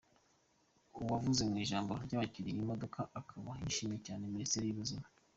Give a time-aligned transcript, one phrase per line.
[1.01, 5.05] Uwavuze mu ijambo ry’abakiriye imodoka akaba yashimiye cyane Misiteri y’Ubuzima.